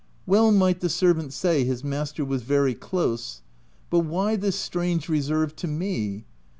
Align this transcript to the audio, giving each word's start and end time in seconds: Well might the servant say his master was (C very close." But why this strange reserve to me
Well 0.25 0.51
might 0.51 0.79
the 0.79 0.89
servant 0.89 1.31
say 1.31 1.63
his 1.63 1.83
master 1.83 2.25
was 2.25 2.41
(C 2.41 2.47
very 2.47 2.73
close." 2.73 3.43
But 3.91 3.99
why 3.99 4.35
this 4.35 4.55
strange 4.59 5.07
reserve 5.07 5.55
to 5.57 5.67
me 5.67 6.25